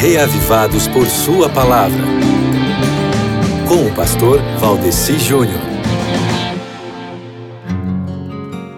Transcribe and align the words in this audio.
reavivados 0.00 0.86
por 0.86 1.08
Sua 1.08 1.48
palavra. 1.48 2.04
Com 3.66 3.84
o 3.84 3.94
pastor 3.96 4.40
Valdeci 4.60 5.18
Júnior. 5.18 5.60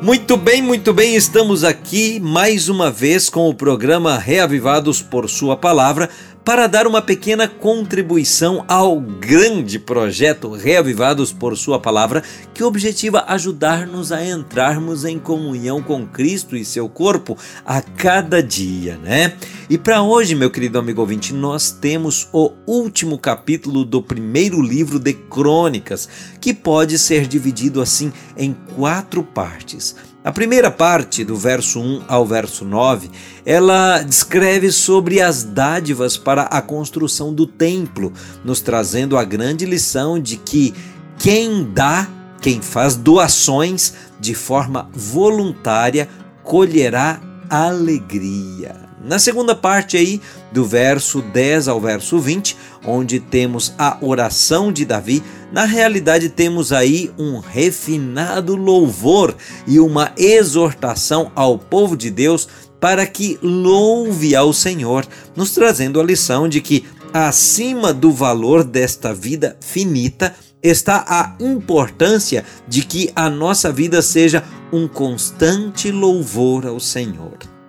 Muito 0.01 0.39
bem, 0.39 0.63
muito 0.63 0.95
bem, 0.95 1.15
estamos 1.15 1.63
aqui 1.63 2.19
mais 2.19 2.71
uma 2.71 2.91
vez 2.91 3.29
com 3.29 3.51
o 3.51 3.55
programa 3.55 4.17
Reavivados 4.17 5.03
por 5.03 5.29
Sua 5.29 5.59
Palavra 5.59 6.09
para 6.51 6.67
dar 6.67 6.85
uma 6.85 7.01
pequena 7.01 7.47
contribuição 7.47 8.65
ao 8.67 9.01
grande 9.01 9.79
projeto 9.79 10.51
Reavivados 10.51 11.33
por 11.33 11.57
Sua 11.57 11.79
Palavra, 11.79 12.25
que 12.53 12.65
objetiva 12.65 13.25
ajudar-nos 13.29 14.11
a 14.11 14.27
entrarmos 14.27 15.05
em 15.05 15.17
comunhão 15.17 15.81
com 15.81 16.05
Cristo 16.05 16.57
e 16.57 16.65
seu 16.65 16.89
corpo 16.89 17.39
a 17.65 17.81
cada 17.81 18.43
dia, 18.43 18.97
né? 18.97 19.35
E 19.69 19.79
para 19.79 20.03
hoje, 20.03 20.35
meu 20.35 20.51
querido 20.51 20.77
amigo 20.77 21.01
ouvinte, 21.01 21.33
nós 21.33 21.71
temos 21.71 22.29
o 22.33 22.51
último 22.67 23.17
capítulo 23.17 23.85
do 23.85 24.03
primeiro 24.03 24.61
livro 24.61 24.99
de 24.99 25.13
Crônicas, 25.13 26.09
que 26.41 26.53
pode 26.53 26.99
ser 26.99 27.29
dividido 27.29 27.81
assim 27.81 28.13
em 28.37 28.57
quatro 28.75 29.23
partes. 29.23 29.95
A 30.23 30.31
primeira 30.31 30.71
parte, 30.71 31.25
do 31.25 31.35
verso 31.35 31.81
1 31.81 32.03
ao 32.07 32.27
verso 32.27 32.63
9, 32.63 33.11
ela 33.47 34.03
descreve 34.03 34.71
sobre 34.71 35.19
as 35.19 35.43
dádivas 35.43 36.19
para 36.19 36.43
a 36.43 36.61
construção 36.61 37.33
do 37.33 37.47
templo, 37.47 38.13
nos 38.45 38.61
trazendo 38.61 39.17
a 39.17 39.25
grande 39.25 39.65
lição 39.65 40.21
de 40.21 40.37
que 40.37 40.75
quem 41.19 41.65
dá, 41.73 42.07
quem 42.39 42.61
faz 42.61 42.97
doações 42.97 43.95
de 44.21 44.35
forma 44.35 44.91
voluntária, 44.93 46.07
colherá 46.45 47.19
alegria. 47.49 48.90
Na 49.03 49.19
segunda 49.19 49.55
parte 49.55 49.97
aí, 49.97 50.21
do 50.53 50.65
verso 50.65 51.23
10 51.23 51.69
ao 51.69 51.81
verso 51.81 52.19
20, 52.19 52.55
onde 52.85 53.19
temos 53.19 53.73
a 53.79 53.97
oração 54.03 54.71
de 54.71 54.85
Davi, 54.85 55.23
na 55.51 55.65
realidade 55.65 56.29
temos 56.29 56.71
aí 56.71 57.11
um 57.19 57.39
refinado 57.39 58.55
louvor 58.55 59.35
e 59.67 59.81
uma 59.81 60.13
exortação 60.19 61.33
ao 61.35 61.59
povo 61.59 61.97
de 61.97 62.11
Deus 62.11 62.47
para 62.79 63.07
que 63.07 63.39
louve 63.43 64.37
ao 64.37 64.53
Senhor, 64.53 65.07
nos 65.35 65.53
trazendo 65.53 65.99
a 65.99 66.05
lição 66.05 66.47
de 66.47 66.61
que 66.61 66.85
acima 67.13 67.95
do 67.95 68.13
valor 68.13 68.63
desta 68.63 69.15
vida 69.15 69.57
finita 69.61 70.35
está 70.63 71.05
a 71.09 71.37
importância 71.43 72.45
de 72.69 72.83
que 72.83 73.11
a 73.17 73.31
nossa 73.31 73.73
vida 73.73 74.03
seja 74.03 74.45
um 74.71 74.87
constante 74.87 75.91
louvor 75.91 76.67
ao 76.67 76.79
Senhor. 76.79 77.60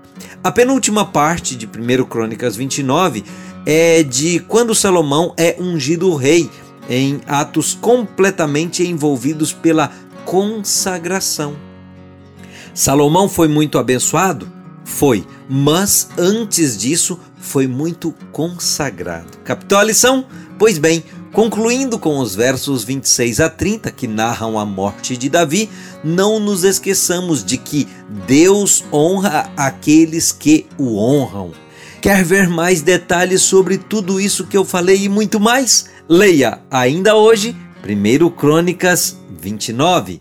A 0.44 0.52
penúltima 0.52 1.06
parte 1.06 1.56
de 1.56 1.68
1 1.68 2.04
Crônicas 2.06 2.56
29 2.56 3.24
é 3.64 4.02
de 4.02 4.40
quando 4.40 4.74
Salomão 4.74 5.36
é 5.38 5.56
ungido 5.60 6.16
rei, 6.16 6.50
em 6.90 7.22
atos 7.28 7.78
completamente 7.80 8.84
envolvidos 8.84 9.54
pela 9.54 9.92
consagração. 10.26 11.56
Salomão 12.74 13.30
foi 13.30 13.48
muito 13.48 13.78
abençoado? 13.78 14.52
Foi, 14.84 15.24
mas 15.48 16.10
antes 16.18 16.76
disso 16.76 17.20
foi 17.40 17.68
muito 17.68 18.12
consagrado. 18.32 19.38
Captou 19.44 19.78
a 19.78 19.84
lição? 19.84 20.26
Pois 20.58 20.80
bem, 20.80 21.04
Concluindo 21.32 21.98
com 21.98 22.20
os 22.20 22.36
versos 22.36 22.84
26 22.84 23.40
a 23.40 23.50
30 23.50 23.90
que 23.92 24.06
narram 24.06 24.60
a 24.60 24.66
morte 24.66 25.16
de 25.16 25.30
Davi, 25.30 25.70
não 26.04 26.42
nos 26.42 26.66
esqueçamos 26.66 27.42
de 27.42 27.58
que 27.58 27.88
Deus 28.28 28.84
honra 28.92 29.50
aqueles 29.56 30.34
que 30.34 30.66
o 30.78 30.98
honram. 30.98 31.54
Quer 32.02 32.26
ver 32.26 32.50
mais 32.50 32.82
detalhes 32.82 33.44
sobre 33.44 33.78
tudo 33.78 34.20
isso 34.20 34.46
que 34.46 34.58
eu 34.58 34.66
falei 34.66 35.04
e 35.04 35.10
muito 35.10 35.40
mais? 35.40 35.86
Leia 36.10 36.60
ainda 36.70 37.16
hoje 37.16 37.56
1 37.82 38.30
Crônicas 38.32 39.16
29. 39.40 40.20